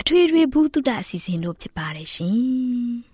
[0.00, 2.38] အထွေထွေဘုဒ္ဓအစီအစဉ်တို့ဖြစ်ပါတယ်ရှင်။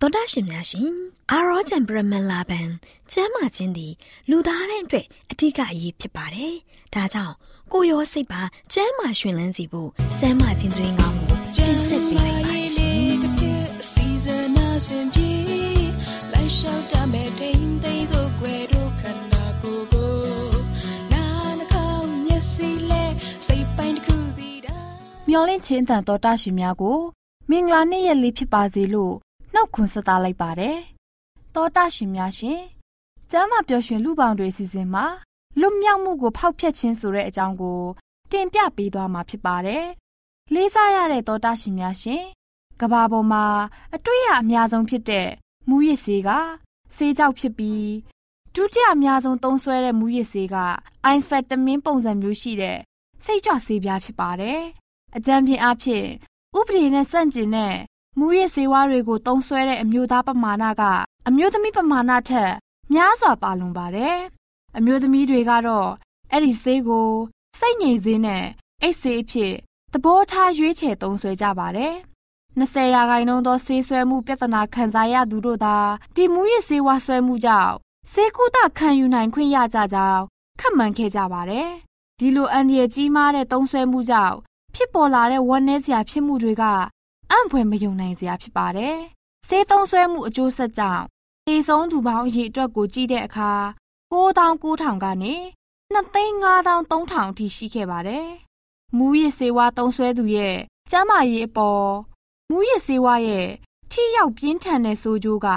[0.00, 0.90] သောဒရှင်များရှင်
[1.30, 2.68] အာရောချံပရမလာဘန်
[3.12, 3.92] ကျမ်းမာခြင်းသည်
[4.30, 6.54] လူသားတိုင်းအတွက်အထူးအရေးဖြစ်ပါတယ်။
[6.94, 7.34] ဒါကြောင့်
[7.72, 8.42] ကိုရောစိတ်ပါ
[8.72, 12.50] ကျမ်းမာရှင်လန်းစီဖို့ကျမ်းမာခြင်းတွင်ကောင်းကိုတင်ဆက်ပေးပါမ
[15.30, 15.35] ယ်။
[23.78, 24.76] ပိုင်းတစ်ခုစီတာ
[25.28, 26.98] မျောလင့်ချင်းတန်တော်တရှင်များကို
[27.50, 29.14] မင်္ဂလာနေ့ရက်လေးဖြစ်ပါစေလို့
[29.54, 30.78] နှုတ်ခွန်းဆက်သလိုက်ပါတယ်
[31.54, 32.60] တော်တရှင်များရှင်
[33.30, 35.06] ကျမ်းမာပျော်ရွှင်လူပေါင်းတွေစီစဉ်မှာ
[35.60, 37.80] လွတ်မြောက်မှုကိုဖောက်ဖျက်ခြင်းဆိုတဲ့အကြောင်းကို
[38.30, 39.84] တင်ပြပေးသွားမှာဖြစ်ပါတယ်
[40.54, 42.22] လေးစားရတဲ့တော်တရှင်များရှင်
[42.80, 43.44] ကဘာပေါ်မှာ
[43.94, 45.28] အတွေ့အအများဆုံးဖြစ်တဲ့
[45.68, 46.30] မူရစ်ဆေးက
[46.96, 47.88] ဆေးကြောက်ဖြစ်ပြီး
[48.54, 50.56] ဒုတိယအများဆုံးသုံးစွဲတဲ့မူရစ်ဆေးက
[51.04, 52.78] အိုင်ဖက်တမင်းပုံစံမျိုးရှိတဲ့
[53.24, 54.60] စိတ်ကြွဆေးပြားဖြစ်ပါတယ်။
[55.16, 56.06] အကြံဖြင့်အဖြစ်
[56.58, 57.76] ဥပဒေနဲ့ဆန့်ကျင်တဲ့
[58.18, 60.82] မူရစ်ဆေးဝါးတွေကိုသုံးစွဲတဲ့အမျိုးသားပမာဏက
[61.28, 62.52] အမျိုးသမီးပမာဏထက်
[62.92, 64.16] များစွာပါလွန်ပါတယ်။
[64.76, 65.90] အမျိုးသမီးတွေကတော့
[66.32, 67.08] အဲ့ဒီဆေးကို
[67.58, 68.44] စိတ်ငြိမ်စေးနဲ့
[68.82, 69.54] အိတ်ဆေးအဖြစ်
[69.92, 71.94] သဘောထားရွေးချယ်သုံးစွဲကြပါတယ်။
[72.60, 75.76] 20ရာခိုင်နှုန်းသောဆေးဆွဲမှုပြဿနာခံစားရသူတို့သာ
[76.16, 77.74] ဒီမူရစ်ဆေးဝါးဆွဲမှုကြောင့်
[78.12, 80.22] ဆေးကုသခံယူနိုင်ခွင့်ရကြကြောင်း
[80.60, 81.70] ခန့်မှန်းခဲ့ကြပါတယ်။
[82.20, 84.36] ဒီလိုအန္တရာယ်ကြီးမားတဲ့သုံးဆွဲမှုကြောင့်
[84.74, 86.64] ဖြစ်ပေါ်လာတဲ့ဝမ်းနည်းစရာဖြစ်မှုတွေက
[87.30, 88.96] အံ့ဖွယ်မယုံနိုင်စရာဖြစ်ပါတယ်။
[89.48, 91.04] ဆေးသုံးဆွဲမှုအကျိုးဆက်ကြောင့်
[91.46, 93.52] သေဆုံးသူပေါင်းအရေအတွက်ကိုကြည့်တဲ့အခါ
[94.12, 95.34] 9900ကနေ
[95.94, 98.26] 2,5300အထိရှိခဲ့ပါတယ်။
[98.96, 100.56] မူရစ်ဆေးဝါးသုံးဆွဲသူရဲ့
[100.90, 101.88] ကျန်းမာရေးအပေါ်
[102.50, 103.48] မူရစ်ဆေးဝါးရဲ့
[103.90, 105.48] ထိရောက်ပြင်းထန်တဲ့ဆိုးကျိုးက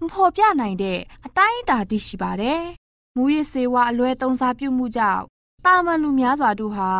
[0.00, 2.60] မဖော်ပြနိုင်တဲ့အတိုင်းအတာတရှိပါတယ်။
[3.16, 5.24] မူရစ်ဆေးဝါးအလွဲသုံးစားပြုမှုကြောင့်
[5.64, 6.90] တာမန်လူများစွာတို့ဟာ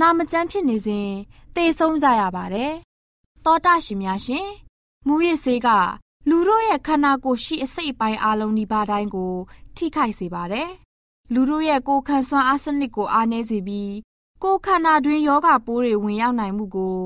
[0.00, 1.08] နာမကျန်းဖြစ်နေစဉ်
[1.54, 2.72] သေဆုံးကြရပါတယ်။
[3.44, 4.48] သောတာရှင်များရှင်
[5.06, 5.68] မူရစ်ဆေးက
[6.28, 9.34] လူတို့ရဲ့ခန္ဓာကိုယ်ရှိအစိတ်အပိုင်းအလုံးဒီပါတိုင်းကို
[9.76, 10.68] ထိခိုက်စေပါတယ်။
[11.32, 13.94] လူတို့ရဲ့ကိုယ်ခံစွမ်းအားစနစ်ကိုအားနည်းစေပြီး
[14.42, 16.98] ကိုယ်ခန္ဓာတွင်းယောဂပိုးတွေဝင်ရောက်နိုင်မှုကို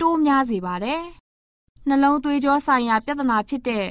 [0.00, 1.02] တိုးများစေပါတယ်။
[1.88, 3.86] နှလုံးသွေးကြောဆိုင်ရာပြဿနာဖြစ်တဲ့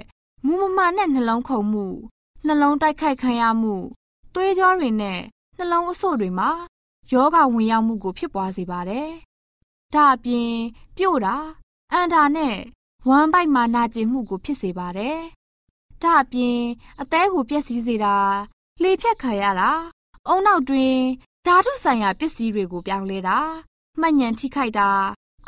[0.46, 1.86] မူမမှန်တဲ့နှလုံးခုန်မှု
[2.46, 3.76] နှလုံးတိုက်ခိုက်ခံရမှု
[4.34, 5.20] သွေးကြောတွေနဲ့
[5.58, 6.50] နှလုံးအဆို့တွေမှာ
[7.14, 9.10] ယောဂဝင်ရောက်မှုကိုဖြစ်ပွားစေပါတယ်။
[9.94, 10.52] ဒါအပြင်
[10.98, 11.36] ပြို့တာ
[11.92, 12.58] အန်တာနဲ့
[13.08, 15.20] ဝမ်းပိုက်မှာနာကျင်မှုကိုဖြစ်စေပါတယ်။
[16.02, 16.60] ဒါအပြင်
[17.02, 18.16] အသေးကိုပျက်စီးစေတာ
[18.84, 19.72] လေဖြတ်ခံရတာ
[20.28, 20.96] အုံနောက်တွင်
[21.46, 23.40] ဓာတုဆိုင်ရာပစ္စည်းတွေကိုပြောင်းလဲတာ
[24.00, 24.90] မှတ်ဉဏ်ထိခိုက်တာ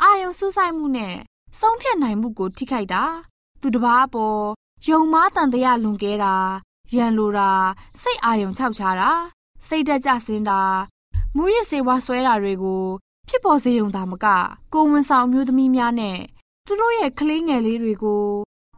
[0.02, 1.14] အာယုံစူးစိုက်မှုနဲ့
[1.60, 3.04] ဆုံးဖြတ်နိုင်မှုကိုထိခိုက်တာ
[3.60, 4.42] သူတစ်ပါးအပေါ်
[4.88, 6.34] ယုံမားတန်တရားလွန်ကဲတာ
[6.94, 7.50] ရန်လိုတာ
[8.00, 9.10] စိတ်အာယုံခြောက်ချတာ
[9.66, 10.60] စိတ်တက်ကြဆင်းတာ
[11.36, 12.82] မူရစ်စေဝါဆွဲတာတွေကို
[13.28, 14.26] ဖြစ်ပေါ်စေုံသာမက
[14.74, 16.18] ကိုဝန်ဆောင်မျိုးသမီးများနဲ့
[16.66, 18.24] သူတို့ရဲ့ကလေးငယ်လေးတွေကို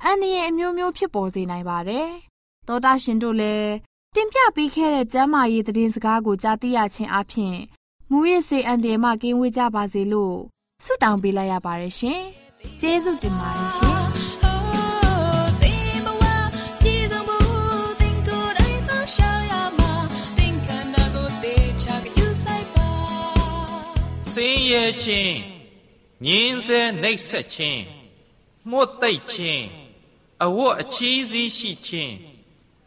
[0.05, 2.09] အန္တရာယ်အမျိုးမျိုးဖြစ်ပေါ်စေနိုင်ပါတယ်။
[2.69, 3.73] သောတာရှင်တို့လည်း
[4.15, 7.57] တင်ပြပေးခဲ့တဲ့ကျမ်းမာရေးသတင်းစကားကိုကြားသိရခြင်းအပြင်
[8.11, 10.37] မူရစ်စေအန္တရာယ်မှကင်းဝေးကြပါစေလို့
[10.85, 12.21] ဆုတောင်းပေးလိုက်ရပါတယ်ရှင်။
[12.81, 13.99] ကျေးဇူးတင်ပါတယ်ရှင်။
[24.49, 25.37] င်းရဲခြင်း
[26.25, 27.83] ငင်းဆဲနှိပ်ဆက်ခြင်း
[28.71, 29.65] မှုတ်သိပ်ခြင်း
[30.45, 32.15] အဝတ်အချီးစည်းရှိခြင်း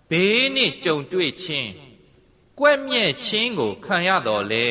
[0.10, 1.70] ဘေးနှင့်ကြုံတွေ့ခြင်း
[2.60, 4.68] ကွက်မြဲ့ခြင်းကိုခံရတော်လေ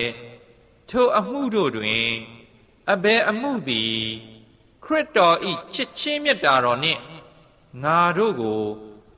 [0.88, 2.08] ထိုအမှုတို့တွင်
[2.92, 3.96] အဘယ်အမှုသည်
[4.84, 7.00] ခရစ်တော်ဤချစ်ချင်းမြတ်တာတော်နှင့်
[7.82, 8.62] ငါတို့ကို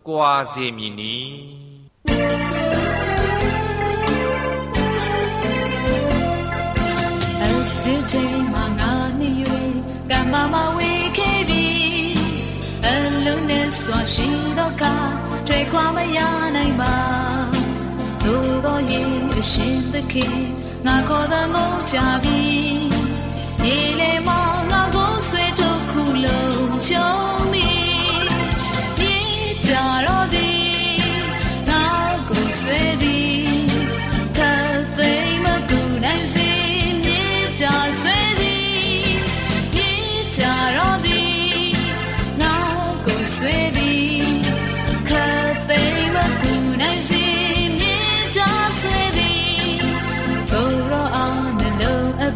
[0.06, 1.16] ကြွာစေမည်နီ
[15.74, 16.18] ခွာမရ
[16.56, 16.96] နိုင်ပါ
[18.24, 20.36] သို့တော်ရဲ့အရှင်သခင်
[20.86, 22.40] ငါခေါ်တဲ့ငိုကြပြီ
[23.64, 27.33] ရေလေမောင်ငါကိုဆွေထုတ်ခုလုံးချုံ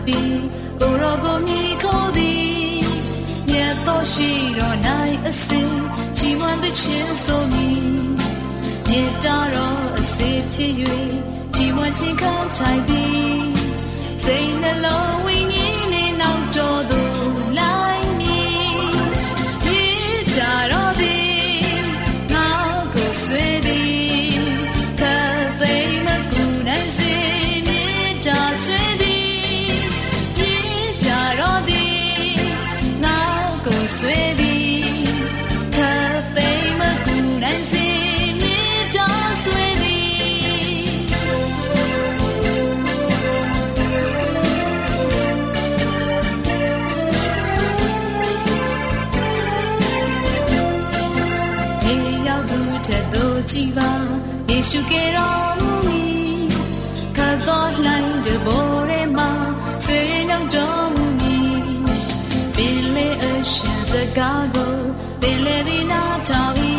[0.08, 0.20] ပီ
[0.80, 2.82] ကိုရောကိုမြည်ခေါ်သည်
[3.48, 5.72] မြတ်တော်ရှိတော်နိုင်အစဉ်
[6.16, 7.82] ချီးမွမ်းတဲ့ချင်းဆိုမည်
[8.88, 10.72] မြေတာတော်အစေဖြစ်၍
[11.54, 13.52] ချီးမွမ်းခြင်းခံထိုင်ပြီး
[14.24, 16.77] စိတ်နှလုံးဝိညာဉ်နဲ့နောက်တော်
[53.64, 53.90] က်သို့ကြည်ပါ
[54.50, 56.02] ယေရှုကယ်တော်မူမီ
[57.16, 59.30] ခတ်တော်လှိုင်းတဘောရဲမှာ
[59.84, 61.36] ဆွေနှုတ်တော်မူမီ
[62.56, 64.74] ပင်လေအရှင်စကားကို
[65.20, 66.72] ပင်လေဒီနာထောင်ဤ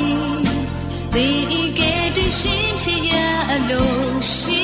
[1.13, 1.27] ဒီ
[1.61, 3.13] ဤကဲတရှင်ဖြစ်ရ
[3.51, 3.93] အလို
[4.35, 4.63] ရှိ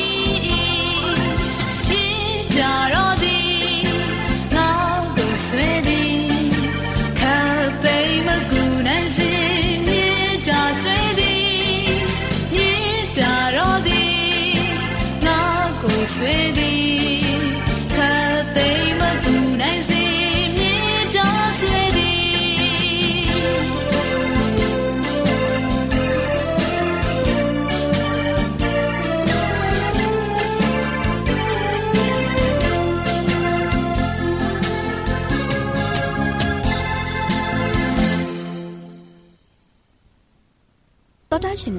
[2.02, 2.04] ဤ
[2.56, 2.60] ကြ
[2.94, 3.45] တော်သည်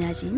[0.07, 0.35] များရှင်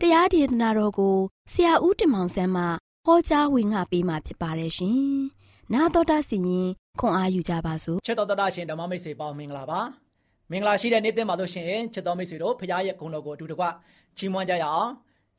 [0.00, 1.16] တရားဒေသနာတော်ကို
[1.52, 2.64] ဆရာဦးတင်မောင်ဆန်းမှ
[3.06, 4.98] ဟောကြားဝင်ငါပေးมาဖြစ်ပါတယ်ရှင်။
[5.72, 6.68] နာတော်တာစီရင်
[7.00, 9.80] ခွန်အားယူကြပါစို့ချစ်တော်တော်ရှင်ဓမ္မမိတ်ဆွေပေါင်းမင်္ဂလာပါ
[10.50, 13.64] မင်္ဂလာရှိတဲ့နေ့သစ်မှာတို့ရှင်ချစ်တော်မိတ်ဆွေတို့ဖခင်ရဲ့ဂုဏ်တော်ကိုအတူတကွ
[14.18, 14.90] ချီးမွမ်းကြရအောင်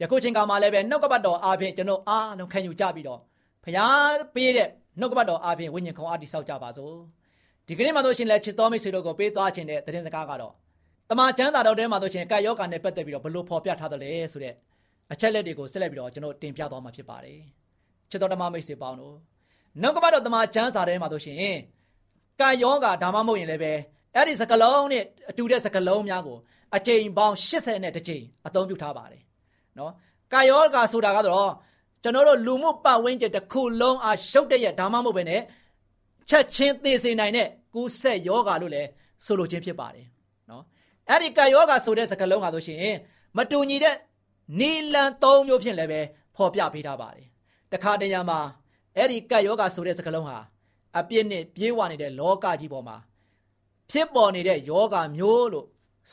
[0.01, 3.19] ယခုချိန်ကမှလည်းပဲနှုတ်ကပတ်တော်အားဖြင့်ကျွန်တော်အားလုံးခံယူကြပြီးတော့
[3.63, 3.91] ဖခင်
[4.35, 4.69] ပေးတဲ့
[4.99, 6.93] နှုတ်ကပတ်တော်အားဖြင့်ဝိညာဉ်ခုံအားတိဆောက်ကြပါစို့
[7.67, 10.53] ဒီကနေ့မှာတို့ရှင်လည်းချစ်တော်မိတ်ဆွေတို့ကိုပေးသွားခြင်းတဲ့သတင်းစကားကတော့
[11.09, 14.53] တမန်ကျမ်းစာတော်ထဲမှာတို့ရှင်ကာယောဂာနဲ့ပတ်သက်ပြီးတော့ဘလို့ဖော်ပြထားတယ်လဲဆိုတဲ့
[15.11, 17.39] အချက်လက်တွေကိုဆက်လက်ပြီးတော့ကျွန်တော်တင်ပြသွားမှာဖြစ်ပါတယ်
[18.09, 19.15] ချစ်တော်ဓမ္မမိတ်ဆွေပေါင်းတို့
[19.81, 21.37] နှုတ်ကပတ်တော်တမန်ကျမ်းစာထဲမှာတို့ရှင်
[22.39, 23.73] ကာယောဂါဒါမှမဟုတ်ရင်လည်းပဲ
[24.15, 26.37] အဲ့ဒီစကလုံးနဲ့အတူတဲ့စကလုံးများကို
[26.75, 29.21] အကြိမ်ပေါင်း80နဲ့တစ်ကြိမ်အသုံးပြုထားပါတယ်
[29.77, 29.91] နော်
[30.33, 31.51] ကာယောဂါဆိုတာကတော့
[32.03, 35.31] ကျွန်တော်တို့လူမှုပတ်ဝန်းကျင်တစ်ခုလုံးအားရှုပ်တဲ့ရဒါမှမဟုတ်ပဲね
[36.29, 38.87] ချက်ချင်းသိစေနိုင်တဲ့ကူးဆက်ယောဂါလို့လည်း
[39.25, 40.18] ဆိုလိုခြင်းဖြစ်ပါတယ်နော်
[41.09, 42.95] အဲ့ဒီကာယောဂါဆိုတဲ့စကလုံးဟာဆိုရှင်
[43.37, 43.95] မတူညီတဲ့
[44.59, 46.01] နီလန်၃မျိုးဖြင့်လည်းပဲ
[46.35, 47.25] ဖော်ပြပေးထားပါတယ်
[47.73, 48.39] တခါတရံမှာ
[48.97, 50.37] အဲ့ဒီကာယောဂါဆိုတဲ့စကလုံးဟာ
[50.97, 52.97] အပြစ်နဲ့ပြေးဝနေတဲ့လောကကြီးပေါ်မှာ
[53.91, 55.67] ဖြစ်ပေါ်နေတဲ့ယောဂမျိုးလို့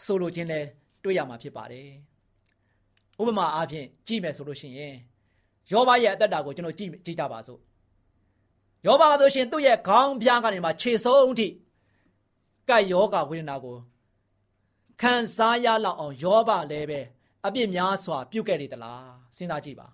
[0.04, 0.60] ဆိုလိုခြင်းလဲ
[1.02, 1.88] တွေ့ရမှာဖြစ်ပါတယ်။
[3.20, 4.94] ဥပမာအားဖြင့်ကြည့်မယ်ဆိုလို့ရှိရင်
[5.72, 7.60] ယောဘရဲ့အသက်တာကိုကျွန်တော်ကြည့်ကြည့်ကြပါစို့
[8.86, 11.48] ယောဘကဆိုရှင်သူ့ရဲ့ခေါင်းပြားကနေမှခြေဆုံးထိ
[12.68, 13.76] ကတ်ယောဂဝေဒနာကို
[15.02, 17.00] ခံစားရလောက်အောင်ယောဘလည်းပဲ
[17.46, 19.88] အပြစ်များစွာပြုတ်ခဲ့နေသလားစဉ်းစားကြည့်ပါ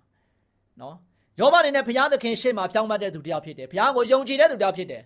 [0.80, 0.96] နော်
[1.40, 5.02] ယောဘအနေနဲ့ဘုရားသခင်ရှေ့မှာဖြောင်းမတ်တဲ့သူတစ်ယောက်ဖြစ်တယ်ဘုရားကိုယုံကြည်တဲ့သူတစ်ယောက်ဖြစ်တယ်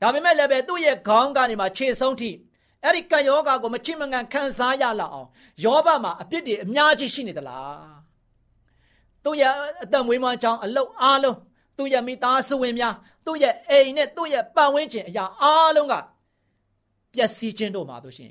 [0.00, 2.30] ဒါပေမဲ့လည်းပဲသူ့ရဲ့ခေါင်းကနေမှခြေဆုံးထိ
[2.84, 5.28] အဲ့ဒီကံယောဂါကိုမချိမငံခံစားရလောက်အောင်
[5.64, 8.02] ယောဘမှာအပြစ်တွေအများကြီးရှိနေသလား
[9.24, 11.36] သူ့ရဲ့အသက်မွေးမကြောင်းအလုတ်အားလုံး
[11.78, 12.94] သူ့ရဲ့မိသားစုဝင်များ
[13.26, 15.94] သူ့ရဲ့အိမ်နဲ့သူ့ရဲ့ပတ်ဝန်းကျင်အရာအားလုံးက
[17.14, 18.30] ပျက်စီးခြင်းတို့မှာတို့ရှင်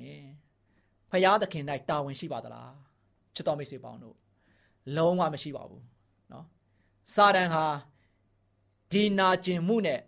[1.11, 2.75] ဖရာသခင်၌တာဝန်ရှိပါသလား
[3.35, 4.17] ချစ်တော်မိတ်ဆွေပေါင်းတို့
[4.97, 5.83] လုံးဝမရှိပါဘူး
[6.31, 6.45] เนาะ
[7.15, 7.65] စာတန်ဟာ
[8.91, 10.01] ဒီနာကျင်မှုနဲ့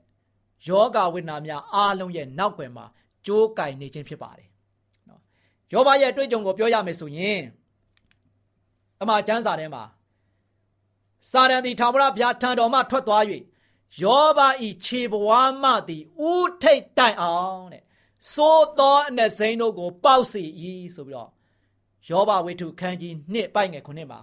[0.68, 2.86] ယောဂဝိညာဉ်များအားလုံးရဲ့နောက်ွယ်မှာ
[3.26, 4.48] ကြိုးကင်နေခြင်းဖြစ်ပါတယ်
[5.08, 5.20] နော်
[5.72, 7.40] ယောဘရဲ့အတွေ့အကြုံကိုပြောရမယ်ဆိုရင်
[9.00, 9.84] အမှကျမ်းစာထဲမှာ
[11.30, 13.22] စာရန်သည်ထာဝရဘုရားထံတော်မှထွက်သွား၍
[14.02, 15.30] ယောဘဤခြေဘဝ
[15.62, 16.32] မှသည်ဥ
[16.62, 17.82] ထိတ်တိုင်အောင်တဲ့
[18.31, 20.43] သို့သောအနှစိမ့်တို့ကို ပေါက်စီ၏
[20.95, 21.29] ဆိုပြီးတော့
[22.09, 24.19] ယောဘဝိထုခန်းကြီးနှစ်ပိုက်ငယ်ခုနှစ်မှာ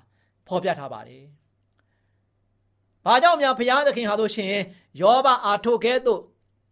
[0.46, 1.24] ဖော်ပြထားပါတယ်။
[3.06, 4.52] ဘာကြောင့်များဘုရားသခင်ဟာတို့ရှင်
[5.00, 6.20] ယောဘအာထုတ်ကဲ့သို့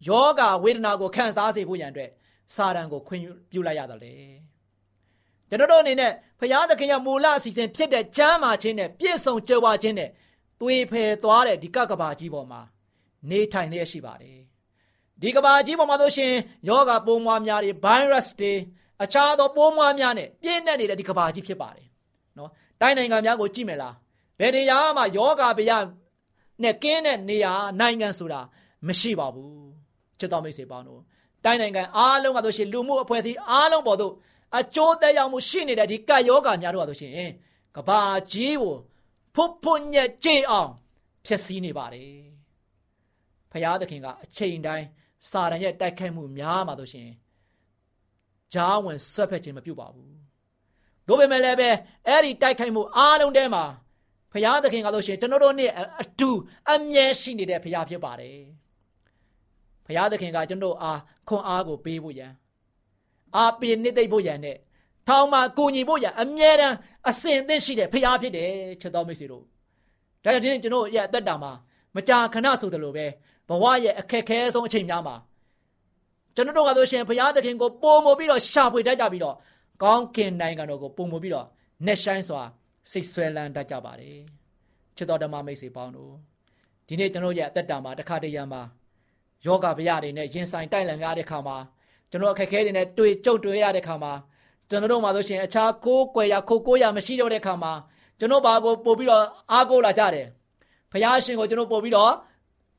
[0.09, 2.09] ယောဂဝေဒနာကိုခံစားစေဖို့ရန်အတွက်
[2.55, 4.13] စာတန်ကိုခွင့်ပြုလိုက်ရတယ်လေ
[5.49, 10.09] ကျွန်တော်တို့အနေနဲ့ဖရာသခင်ရဲ့မူလအစီအစဉ်ဖြစ်တဲ့ကျမ်းမာခြင်းနဲ့ပြည့်စုံကြွယ်ဝခြင်းနဲ့
[10.61, 12.61] သွေဖယ်သွားတဲ့ဒီကကဘာကြီးပေါ်မှာ
[13.29, 14.39] နေထိုင်လျက်ရှိပါတယ်
[15.21, 16.33] ဒီကဘာကြီးပေါ်မှာဆိုရှင်
[16.69, 18.53] ယောဂပိုးမွားများတွေ virus တွေ
[19.03, 21.87] အခြားသောပိုးမွားများနဲ့ပြည့်နေနေတဲ့ဒီကဘာကြီးဖြစ်ပါတယ်
[22.37, 22.49] နော်
[22.81, 23.95] တိုင်းနိုင်ငံများကိုကြည့်မယ်လား
[24.39, 25.77] ဘယ်နေရာမှာယောဂဗျာ
[26.63, 28.41] နဲ့ကင်းတဲ့နေရာနိုင်ငံဆိုတာ
[28.87, 29.69] မရှိပါဘူး
[30.19, 31.01] ချစ်တော်မိတ်ဆွေပေါင်းတို့
[31.45, 34.13] တိုင်းနိုင်ငံအားလုံးကဆိုရှင်လူမှုအဖွဲ့အစည်းအားလုံးပေါ်သို့
[34.59, 37.29] အကျိုးသက်ရောက်မှုရှိနေတဲ့ဒီကပ်ယောဂါများတို့ကဆိုရှင်
[37.75, 38.75] ကဘာကြီးကို
[39.35, 40.71] ဖုတ်ဖုတ်ညက်ကြေအောင်
[41.25, 42.13] ဖြစ်စည်းနေပါတယ်
[43.51, 44.85] ဖရာသခင်ကအချိန်တိုင်း
[45.29, 47.09] စာရန်ရဲ့တိုက်ခိုက်မှုများမှာဆိုရှင်
[48.53, 50.13] ဂျားဝင်ဆွတ်ဖက်ခြင်းမပြုတ်ပါဘူး
[51.07, 51.69] တို့ပေမဲ့လည်းပဲ
[52.07, 53.63] အဲ့ဒီတိုက်ခိုက်မှုအားလုံးထဲမှာ
[54.33, 55.71] ဖရာသခင်ကဆိုရှင်ကျွန်တော်တို့နဲ့
[56.01, 56.29] အတူ
[56.71, 58.37] အမြဲရှိနေတဲ့ဖရာဖြစ်ပါတယ်
[59.85, 62.31] ဘုရားသခင်ကကျွန်တော်အားခွန်အားကိုပေးဖို့ရန်
[63.35, 64.57] အားပေးနှစ်သိမ့်ဖို့ရန်နဲ့
[65.07, 66.75] ထောင်မှာကိုညီဖို့ရန်အမြဲတမ်း
[67.09, 69.43] အစဉ်သင့်ရှိတဲ့ဘုရားဖြစ်တယ်ချက်တော်မိတ်ဆွေတို့
[70.23, 71.51] ဒါကြောင့်ဒီနေ့ကျွန်တော်ရဲ့အသက်တာမှာ
[71.95, 73.05] မကြာခဏဆိုသလိုပဲ
[73.49, 75.15] ဘဝရဲ့အခက်ခဲဆုံးအချိန်များမှာ
[76.35, 79.35] ကျွန်တော်တို့ကဆိုရှင်ဘုရားသခင်ကိုပုံမပြီးတော့ရှာဖွေတတ်ကြပြီးတော့
[79.83, 81.45] ကောင်းကင်နိုင်ငံတော်ကိုပုံမပြီးတော့
[81.85, 82.41] နှက်ဆိုင်စွာ
[82.91, 84.19] စိတ်ဆွဲလန်းတတ်ကြပါတယ်
[84.95, 86.13] ချစ်တော်ဓမ္မမိတ်ဆွေပေါင်းတို့
[86.87, 88.61] ဒီနေ့ကျွန်တော်ရဲ့အသက်တာမှာတစ်ခါတည်းရံမှာ
[89.45, 91.57] ယောဂဗျာတွေနဲ့ရင်ဆိုင်တိုက်လန်ရတဲ့ခါမှာ
[92.09, 94.13] ကျွန်တော်အခက်ခဲတွေနဲ့တွေ့ကြုံတွေ့ရတဲ့ခါမှာ
[94.69, 97.73] ကျွန်တော်တို့မှာဆိုရှင်အခြားကိုးကွယ်ရခိုးကိုးရမရှိတော့တဲ့ခါမှာ
[98.19, 100.27] ကျွန်တော်ဘာကိုပို့ပြီးတော့အားကိုးလာကြတယ်
[100.91, 102.13] ဖယားရှင်ကိုကျွန်တော်ပို့ပြီးတော့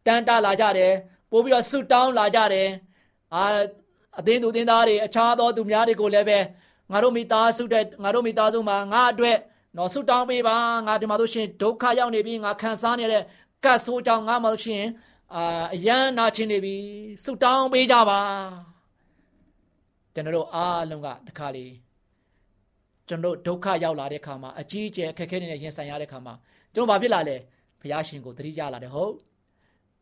[0.07, 0.92] တန်တာလာကြတယ်
[1.30, 2.69] ပို့ပြီးတော့ဆုတောင်းလာကြတယ်
[3.35, 3.42] အာ
[4.19, 6.38] အသင်းသူအသင်းသားတွေအခြားသောသူများတွေကိုလည်းပဲ
[6.92, 9.37] ငါတို့မိသားစုတဲ့ငါတို့မိသားစုမှာငါအတွက်
[9.76, 13.23] နော်ဆုတောင်းပေးပါငါဒီမှာဆိုရှင်ဒုက္ခရောက်နေပြီငါခံစားနေတဲ့
[13.64, 14.85] ကတ်ဆိုးကြောင့်ငါမှဆိုရှင်
[15.35, 16.76] အာအယမ်းနာချင်းနေပြီ
[17.25, 18.21] ဆုတောင်းပေးကြပါ
[20.14, 21.66] ကျွန်တော်တို့အားလုံးကတခါလေ
[23.09, 26.35] ကျွန်တော်ဒုက္ခရောက်လာတဲ့ခါမှာအကြီးအကျယ်အခက်အခဲတွေနဲ့ရင်ဆိုင်ရတဲ့ခါမှာ
[26.75, 27.37] ကျွန်တော်ဘာဖြစ်လာလဲ
[27.80, 29.12] ဘုရားရှင်ကိုသတိရလာတယ်ဟုတ်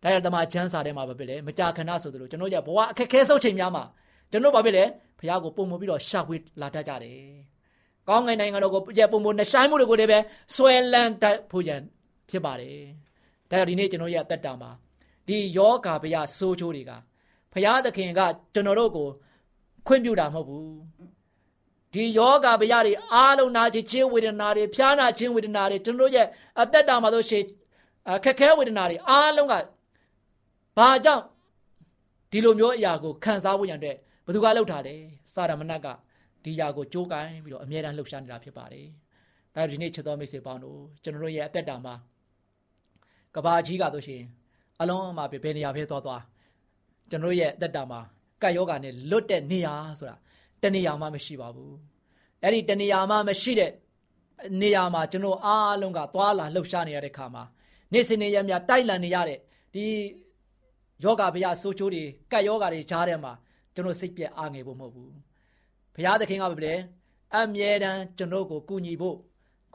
[0.02, 3.84] ဒါကြောင့်တမန်ကျမ်းစာထဲမှာဘာဖြစ်လဲမကြာခဏဆိုသလိုကျွန်တော်ရဲ့ဘဝအခက်အခဲဆုံးချိန်များမှာ
[4.30, 4.84] ကျွန်တော်ဘာဖြစ်လဲ
[5.18, 7.18] ဘုရားကိုပုံမပြီးတော့ရှာဖွေလာတတ်ကြတယ်
[8.08, 10.18] ကောင်းငင်နိုင်ငံတော်ကိုကြက်ပုံမနှဆိုင်မှုတွေကိုလည်းပဲ
[10.54, 11.80] ဆွဲလန်းတတ်ဖို့ရန်
[12.30, 12.76] ဖြစ်ပါတယ်
[13.50, 14.70] ဒါကြောင့်ဒီနေ့ကျွန်တော်ရဲ့အသက်တာမှာ
[15.26, 16.92] ဒီယောဂါဘယဆိုးချိုးတွေက
[17.52, 18.20] ဖရာသခင်က
[18.54, 19.08] ကျွန်တော်တို့ကို
[19.86, 20.72] ခွင့်ပြုတာမဟုတ်ဘူး
[21.94, 26.26] ဒီယောဂါဘယတွေအားလုံးနာခြင်းချင်းဝေဒနာတွေဖျားနာခြင်းဝေဒနာတွေကျွန်တော်ရဲ့
[26.60, 27.44] အသက်တာမှာဆိုရှင်
[28.24, 29.54] ခက်ခဲဝေဒနာတွေအားလုံးက
[30.78, 31.24] ဘာကြောင့်
[32.32, 35.00] ဒီလိုမျိုးအရာကိုခံစားဖို့ရတဲ့ဘသူကလှုပ်ထားတယ်
[35.32, 35.86] စာရမဏတ်က
[36.44, 38.86] ဒီຢာကိုကြိုးကိုင်းပြီးတော့အမြဲတမ်းလှုပ်ရှားနေတာဖြစ်ပါတယ်
[39.54, 41.94] ဒါဒီနေ့ချစ်တော်မိတ်ဆွေပေါင်းတို့ကျွန်တော်တို့ရဲ့အသက်တာမှာ
[43.34, 44.22] ကဘာကြီးကဆိုရှင်
[44.80, 46.22] အလုံးမှာဘယ်နေရာပဲသွားသွား
[47.10, 48.00] ကျွန်တော်ရဲ့အသက်တာမှာ
[48.42, 50.16] ကတ်ယောဂာနဲ့လွတ်တဲ့နေရာဆိုတာ
[50.62, 51.74] တနေရာမှမရှိပါဘူး
[52.42, 53.72] အဲ့ဒီတနေရာမှမရှိတဲ့
[54.62, 57.44] နေရာမှာကျွန်တော်အားလုံးကသွားလာလှုပ်ရှားနေရတဲ့ခါမှာ
[57.92, 59.38] နေ့စဉ်နေ့ရက်များတိုက်လန်နေရတဲ့
[59.74, 59.84] ဒီ
[61.04, 63.32] ယောဂဗျာဆိုးချိုးတွေကတ်ယောဂါတွေကြားထဲမှာ
[63.74, 65.12] ကျွန်တော်စိတ်ပြက်အားငယ်ဖို့မဟုတ်ဘူး
[65.94, 66.72] ဘုရားသခင်ကပဲ
[67.36, 69.16] အမြဲတမ်းကျွန်တော်ကိုကူညီဖို့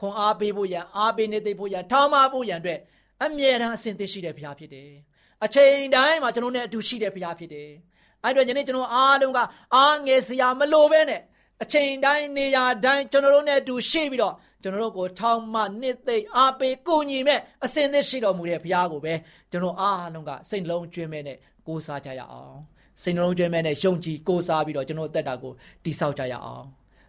[0.00, 2.80] ခွန်အားပေးဖို့ရန်အားပေးနေသိဖို့ရန်ထောင်းမဖို့ရန်အတွက်
[3.22, 4.90] အမြဲတမ်းအစဉ်သင့်ရှိတဲ့ဘုရားဖြစ်တယ်။
[5.44, 7.70] အချိန်တိုင်းမှာကျွန်တော်နဲ့အတူရှိတဲ့ဘုရားဖြစ်တယ်။
[8.24, 9.38] အဲ့တော့ယနေ့ကျွန်တော်အားလုံးက
[9.74, 11.20] အားငယ်စရာမလိုပဲနဲ့
[11.62, 14.34] အချိန်တိုင်းနေရာတိုင်းကျွန်တော်တို့နဲ့အတူရှိပြီးတော့
[14.64, 19.14] ကျွန်တော်တို့ကိုထောက်မှနှစ်သိမ့်အားပေးကိုညီမဲ့အစင်သစ်ရှိတော်မူတဲ့ဘုရားကိုပဲ
[19.50, 22.56] ကျွန်တော်အားလုံးကစိတ်လုံးကျွမ်းမဲ့နဲ့ကိုးစားကြရအောင်
[23.02, 25.52] စိတ်လုံးကျွမ်းမဲ့နဲ့ယုံကြည်ကိုးစားပြီးတော့ကျွန်တော်အသက်တာကို
[25.84, 26.66] တည်ဆောက်ကြရအောင်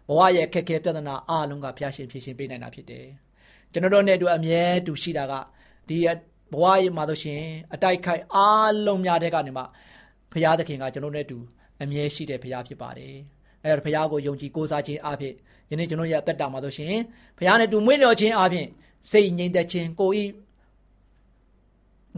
[0.08, 3.06] ဘဝရဲ့ခက်ခဲပြဿနာအားလုံးကဘုရားရှင်ဖြေရှင်းပေးနိုင်တာဖြစ်တယ်
[3.72, 5.34] ကျွန်တော်တို့နဲ့တူအမြဲတူရှိတာက
[5.88, 5.98] ဒီ
[6.52, 7.42] ဘဝရဲ့မှာဆိုရှင်
[7.74, 9.62] အတိုက်ခိုက်အားလုံးများတဲ့ကနေမှ
[10.32, 11.38] ဘုရားသခင်ကကျွန်တော်နဲ့တူ
[11.82, 13.14] အမြဲရှိတဲ့ဘုရားဖြစ်ပါတယ်
[13.64, 15.34] အဲဒါဘုရားကိုယုံကြည်ကိုးစားခြင်းအဖြစ်
[15.70, 16.94] ယနေ့ကျွန်တော်ရဲ့အသက်တာမှာဆိုရှင်
[17.36, 18.66] ဘုရားနဲ့တူမွေးလျော်ခြင်းအပြင်
[19.10, 20.24] စိတ်ငြိမ်သက်ခြင်းကိုဤ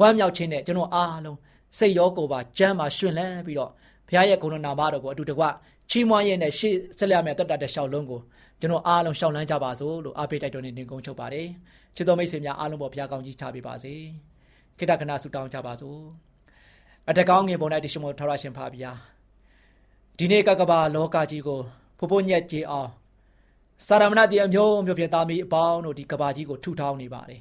[0.01, 1.39] ဝမ်းမြောက်ခြင်းနဲ့ကျွန်တော်အားလုံး
[1.79, 3.71] စိတ်ရောကိုယ်ပါကြမ်းပါရှင်လန်းပြီးတော့
[4.09, 5.45] ဘုရားရဲ့ဂုဏနာမတော်ကိုအတူတကွ
[5.91, 8.21] ချီးမွမ်းရတဲ့ရှေ့ဆက်လက်ရမယ့်တက်တာတဲ့ရှောက်လုံးကို
[8.61, 11.49] ကျွန်တော်အားလုံးရှောက်လန်းကြပါစို့လို့အားပေးတိုက်တွန်းနေနေကုန်းချုပ်ပါတယ်
[11.97, 13.95] ချစ်တော်မိတ်ဆွေများအားလုံးပေါ်ဘုရားကောင်းကြီးချပေးပါစေ
[14.79, 16.01] ခိတ္တကနာဆုတောင်းကြပါစို့
[17.09, 18.93] အတကောင်းငယ်ပေါ်၌တရှိမောထရရှင်ဖာဗျာ
[20.19, 21.61] ဒီနေ့ကကဘာလောကကြီးကို
[21.99, 22.89] ဖို့ဖို့ညက်ကြည်အောင်
[23.87, 27.41] စာရမဏတိအမျိုးမျိုးဖြစ်သားမီအပေါင်းတို့ဒီကဘာကြီးကိုထုထောင်းနေပါတယ်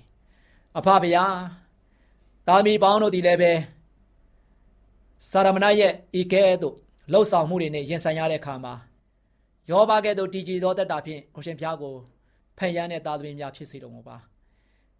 [0.77, 1.25] အဖဗျာ
[2.47, 3.51] သားမီပေါင်းတို့ဒီလည်းပဲ
[5.31, 6.75] စာရမဏရဲ့ဤကဲ့သို့
[7.11, 8.73] လှုပ်ဆောင်မှုတွေနဲ့ရင်ဆိုင်ရတဲ့အခါမှာ
[9.69, 11.95] ယောဘကဲ့သို့တည်ကြည်သောတက်တာဖြင့်ကိုရှင်ဖျားကို
[12.57, 14.17] ဖန်ရမ်းတဲ့သားသမီးများဖြစ်စေတော်မူပါ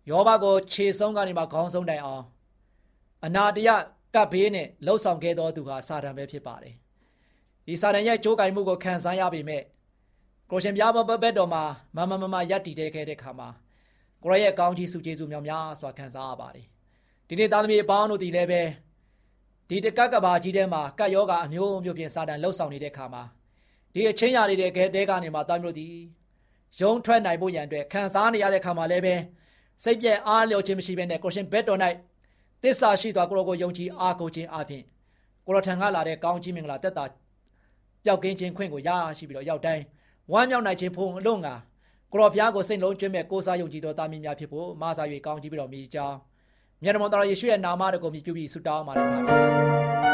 [0.10, 2.24] ယောဘကိုခြေဆုံးကနေမှခေါင်းဆုံးတိုင်အောင်
[3.26, 3.70] အနာတရ
[4.16, 6.76] ကပ်ဘေးနဲ့လှုပ်ဆောင်ခဲ့သောသူဟာစာတန်ပဲဖြစ်ပါတယ်
[7.68, 9.64] ဒီစာတန်ရဲ့ကြိုးကင်မှုကိုခံစားရပေမဲ့
[10.52, 11.64] ကိုရှင်ပြားဘဘက်တော်မှာ
[11.96, 13.50] မမမမယက်တည်တဲ့ခဲ့တဲ့ခါမှာ
[14.24, 16.66] ကိုရရဲ့ကောင်းကြီးစုကျေးဇူးများများစွာခံစားရပါတယ်
[17.28, 18.62] ဒီနေ့သားသမီးအပေါင်းတို့ဒီလည်းပဲ
[19.70, 23.24] ဒီတကက်ကဘာကြီးထဲမှာကတ်ယောဂအမျိုးမျိုးဖြင့်စာတန်လှုပ်ဆောင်နေတဲ့ခါမှာ
[23.94, 25.88] ဒီအချင်းရာတွေတဲ့တဲကနေမှသားမျိုးဒီ
[26.80, 29.16] ရုံထွက်နိုင်ဖို့ရန်အတွက်ခံစားနေရတဲ့ခါမှာလည်းပဲ
[29.84, 31.80] စိတ်ပြည့်အားလျော်ခြင်းမရှိဘဲနဲ့ကိုရှင်ဘက်တော်၌
[32.64, 34.84] သစ္စာရှိစွာကိုရောကိုယုံကြည်အားကိုးခြင်းအပြင်
[35.46, 37.06] ကိုရောထံကလာတဲ့ကောင်းချီးမင်္ဂလာတက်တာ
[38.06, 39.84] ပျောက်ကင်းခြင်းခွင့်ကိုရရှိပြီးတော့ရောက်တိုင်း
[40.34, 41.56] ဝမ်းမြောက်နိုင်ခြင်းဖုံအလုံးငါ
[42.12, 46.18] ကိုရောဘုရားကိုစိတ်လုံးကျွမ်းမဲ့ကိုးစားယုံကြည်တော်သားမင်းများဖြစ်ဖို့မဆာ၍ကောင်းချီးပြီးတော်မူကြောင်း
[46.84, 50.07] မြတ်တော်တော်ယေရှုရဲ့နာမတော်ကိုမြည်ပြုပြီးဆုတောင်းပါတယ်ပါ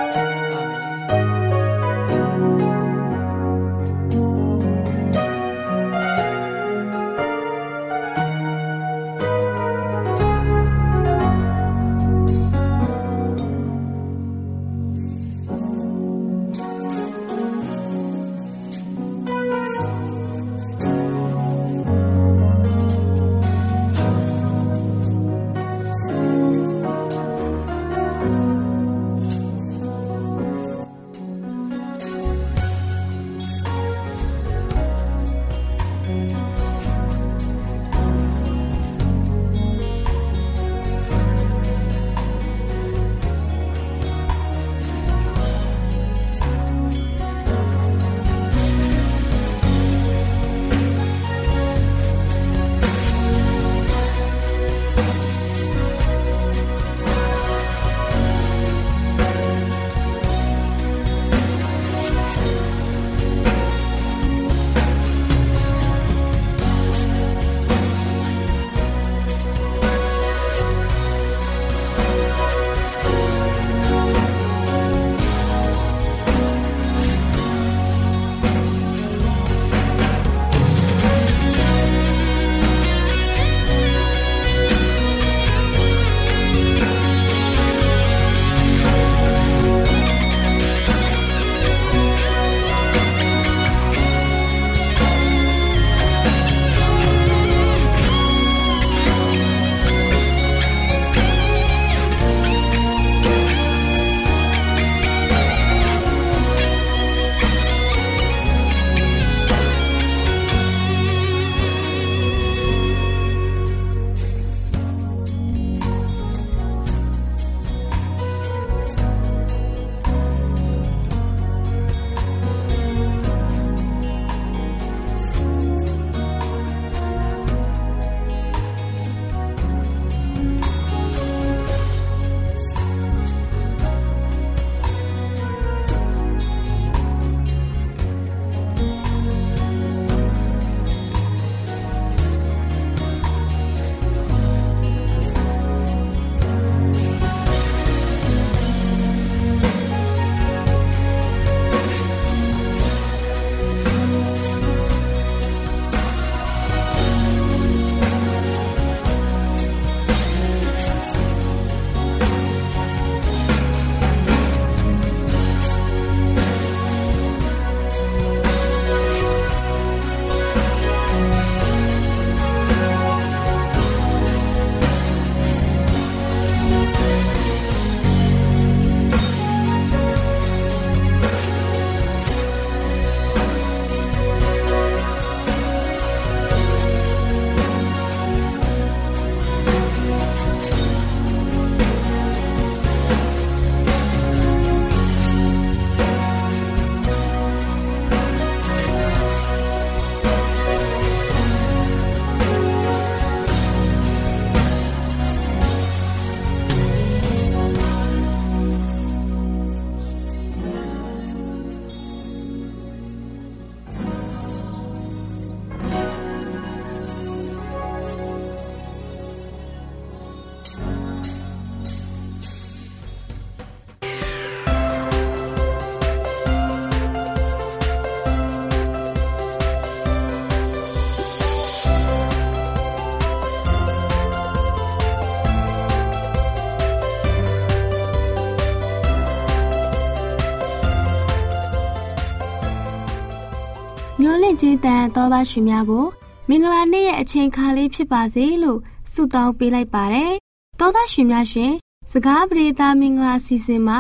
[244.54, 246.06] င့်ခြင်းတန်သောသားရှင်များကို
[246.50, 248.80] မင်္ဂလာနေ့ရဲ့အချိန်ခါလေးဖြစ်ပါစေလို့
[249.12, 250.32] ဆုတောင်းပေးလိုက်ပါတယ်။
[250.80, 251.72] သောသားရှင်များရှင်
[252.12, 254.00] စကားပရိသတ်မင်္ဂလာစီစဉ်မှာ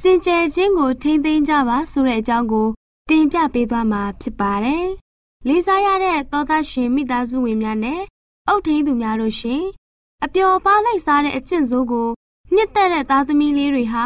[0.00, 2.68] စင်ကြယ်ခြင်းကိုထိမ့်သိမ်းကြပါဆိုတဲ့အကြောင်းကို
[3.08, 4.86] တင်ပြပေးသွားမှာဖြစ်ပါတယ်။
[5.48, 8.00] လေးစားရတဲ့သောသားရှင်မိသားစုဝင်များနဲ့
[8.48, 9.62] အုတ်ထင်းသူများတို့ရှင်
[10.24, 12.08] အပျော်ပါးလိုက်စားတဲ့အကျင့်စိုးကို
[12.54, 14.04] နှစ်သက်တဲ့သားသမီးလေးတွေဟာ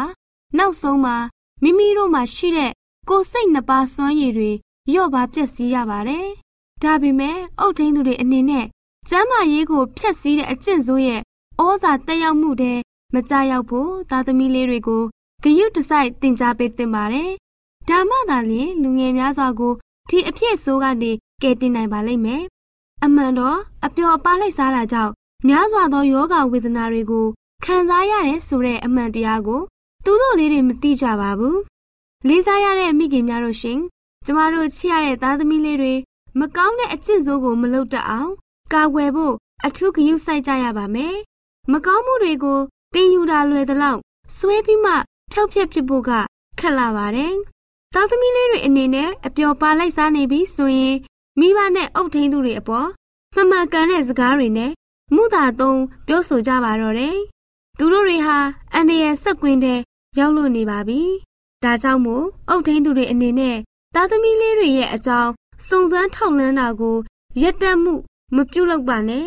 [0.57, 1.17] နောက်ဆုံးမှာ
[1.63, 2.71] မိမိတို့မှာရှိတဲ့
[3.09, 4.51] ကိုယ်စိတ်နှစ်ပါးစွမ်းရည်တွေ
[4.93, 6.27] ရော့ပါပျက်စီးရပါတယ်။
[6.83, 8.65] ဒါပေမဲ့အုတ်ထင်းသူတွေအနေနဲ့
[9.09, 11.21] ကျမ်းမာရေးကိုဖျက်ဆီးတဲ့အကျင့်ဆိုးရဲ့
[11.61, 12.79] ဩဇာတက်ရောက်မှုတဲ့
[13.13, 15.03] မကြရောက်ဖို့သားသမီးလေးတွေကို
[15.43, 17.29] ဂယုတစိုက်တင် जा ပေးတင်ပါတယ်။
[17.89, 19.73] ဒါမှသာလျှင်လူငယ်များစွာကို
[20.09, 22.43] ဒီအဖြစ်ဆိုးကနေကယ်တင်နိုင်ပါလိမ့်မယ်။
[23.03, 25.13] အမှန်တော့အပျော်ပါလိုက်စားတာကြောင့်
[25.47, 27.25] များစွာသောယောဂဝေဒနာတွေကို
[27.65, 29.61] ခံစားရတယ်ဆိုတဲ့အမှန်တရားကို
[30.05, 31.57] သူတို့လေးတွေမသိကြပါဘူး။
[32.27, 33.79] လေးစားရတဲ့မိခင်များတို့ရှင်
[34.25, 35.93] ကျမတို့ချစ်ရတဲ့သားသမီးလေးတွေ
[36.39, 38.31] မကောင်းတဲ့အကျင့်ဆိုးကိုမလုပ်တတ်အောင်
[38.73, 39.33] ကာကွယ်ဖို့
[39.65, 41.15] အထူးဂရုစိုက်ကြရပါမယ်။
[41.71, 42.59] မကောင်းမှုတွေကို
[42.93, 43.99] တင်ယူတာလွယ်သလောက်
[44.37, 44.93] ဆွဲပြီးမှ
[45.31, 46.11] ဖြောက်ဖြက်ဖြစ်ဖို့က
[46.59, 47.33] ခက်လာပါတယ်။
[47.93, 50.95] သားသမီးလေးတွေအနေနဲ့အပျော်ပါလိုက်စားနေပြီဆိုရင်
[51.39, 52.87] မိဘနဲ့အုပ်ထိန်းသူတွေအပေါ်
[53.35, 54.71] မှန်မှန်ကန်တဲ့စကားတွေနဲ့
[55.13, 57.17] မှုသာသုံးပြောဆိုကြပါတော့တယ်။
[57.77, 58.37] သူတို့တွေဟာ
[58.73, 59.79] အန္တရာယ်ဆက်ကွင်းတဲ့
[60.19, 61.01] ရောက်လို့နေပါပြီ။
[61.63, 63.57] ဒါကြောင့်မို့အုပ်ထိန်းသူတွေအနေနဲ့
[63.97, 65.31] သားသမီးလေးတွေရဲ့အကြောင်း
[65.67, 66.97] စုံစမ်းထောက်လှမ်းတာကို
[67.41, 67.93] ရက်တက်မှု
[68.35, 69.25] မပြုတ်လောက်ပါနဲ့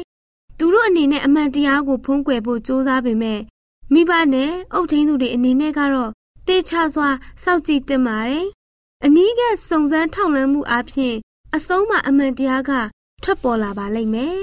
[0.59, 3.41] သူတို့အနေနဲ့အမှန်တရားကိုဖုံးကွယ်ဖို့ကြိုးစားပေမဲ့
[3.93, 6.11] မိဘနဲ့အုပ်ထိန်းသူတွေအနေနဲ့ကတော့
[6.47, 7.09] တေချာစွာ
[7.43, 8.47] စောင့်ကြည့်တင်ပါတယ်
[9.05, 11.15] အနည်းကစုံစမ်းထောက်လှမ်းမှုအပြင်
[11.57, 12.73] အဆုံးမှာအမှန်တရားက
[13.23, 14.41] ထွက်ပေါ်လာပါလိမ့်မယ်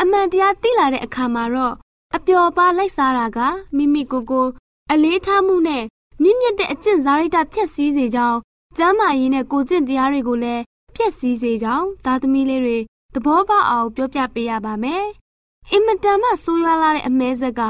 [0.00, 1.74] အမှန်တရားသိလာတဲ့အခါမှာတော့
[2.16, 3.38] အပျော်ပါလိုက်စားတာက
[3.76, 4.46] မိမိကိုယ်ကို
[4.92, 5.84] အလေးထားမှုနဲ့
[6.22, 8.38] မြင့်မြတ်တဲ့အကျင့်စာရိတ္တဖြည့်ဆည်းစေကြောင်း
[8.78, 10.62] ကျမ်းမာရေးနဲ့ကိုကျင့်တရားတွေကိုလည်း
[10.94, 12.78] ဖျက်ဆီးစေကြောင်းသားသမီးလေးတွေ
[13.14, 15.04] သဘောပေါက်အောင်ပြောပြပေးရပါမယ်။
[15.70, 17.60] အင်မတန်မှဆိုးရွားလာတဲ့အမဲဆက်က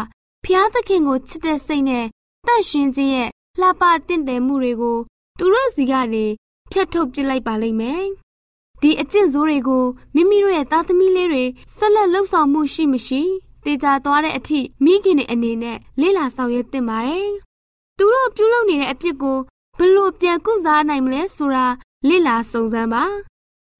[0.44, 2.06] ဖျားသခင်ကိုချစ်တဲ့စိတ်နဲ့
[2.46, 4.98] တန့်ရှင်ခြင်းရဲ့လှပတင့်တယ်မှုတွေကို
[5.38, 6.24] သူတို့စီကနေ
[6.72, 8.04] ဖျက်ထုတ်ပစ်လိုက်ပါလိမ့်မယ်။
[8.82, 11.44] ဒီအကျင့်ဆိုးတွေကိုမိမိတို့ရဲ့သားသမီးလေးတွေ
[11.76, 13.20] ဆက်လက်လှုပ်ဆောင်မှုရှိမရှိ
[13.64, 17.28] တေချာသွားတဲ့အထိမိခင်တွေအနေနဲ့လေ့လာဆောင်ရွက်သင့်ပါတယ်။
[17.98, 19.38] သူတို့ပြုလုပ်နေတဲ့အပြစ်ကို
[19.78, 21.66] ဘလို့ပြန်ကုစားနိုင်မလဲဆိုတာ
[22.08, 23.04] လေ့လာစုံစမ်းပါ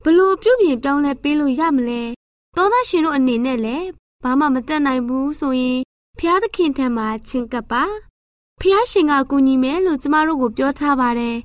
[0.05, 2.03] ဘလို့ပြုပြင်ပြောင်းလဲပေးလို့ရမလဲ
[2.57, 3.87] သောသားရှင်တို့အနေနဲ့လည်း
[4.23, 5.81] ဘာမှမတတ်နိုင်ဘူးဆိုရင်
[6.19, 7.85] ဖျားသခင်ထံမှာချင်းကပ်ပါ
[8.61, 11.37] ဖျားရှင်ကကူညီမယ်လို့ကျမတို့ကိုပြောထားပါတယ်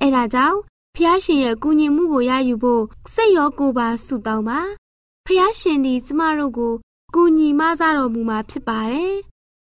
[0.00, 0.58] အဲ့ဒါကြောင့်
[0.96, 4.60] ဖျားရှင်ရဲ့ကူညီမှုကိုရယူဖို့စိတ်ရောကိုယ်ပါဆုတောင်းပါ
[5.26, 6.72] ဖျားရှင်ဒီကျမတို့ကို
[7.14, 9.14] ကူညီမဆတော်မူမှာဖြစ်ပါတယ်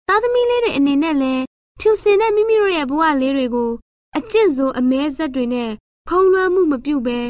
[0.09, 1.45] သားသမီးလေးတွေအနေနဲ့လည်း
[1.81, 3.71] ဖြူစင်တဲ့မိမိတို့ရဲ့ဘဝလေးတွေကို
[4.19, 5.71] အကျင့်ဆိုအမဲဆက်တွေနဲ့
[6.09, 7.21] ဖုံးလွှမ်းမှုမပြုဘဲ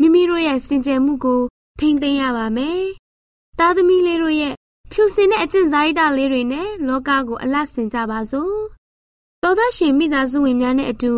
[0.00, 1.42] မိမိတို့ရဲ့စင်ကြယ်မှုကို
[1.78, 2.82] ထိမ့်သိမ်းရပါမယ်။
[3.58, 4.54] သားသမီးလေးတို့ရဲ့
[4.92, 8.56] ဖြူစင်တဲ့အကျင့်စာရိတ္တလေးတွေနဲ့လောကကိုအလတ်ဆင်ကြပါစို့။
[9.42, 11.14] သောသားရှင်မိသားစုဝင်များနဲ့အတူ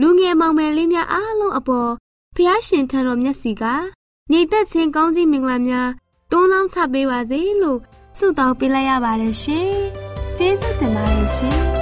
[0.00, 1.90] လူငယ်မောင်မယ်လေးများအားလုံးအပေါ်
[2.36, 3.64] ဖျားရှင်ထံတော်မျက်စီက
[4.30, 5.90] ညီသက်ချင်းကောင်းကြီးမင်္ဂလာများ
[6.30, 7.78] တွန်းလောင်းချပေးပါစေလို့
[8.18, 9.72] ဆုတောင်းပေးလိုက်ရပါတယ်ရှင်။
[10.36, 11.81] ကျေးဇူးတင်ပါတယ်ရှင်။ရှင်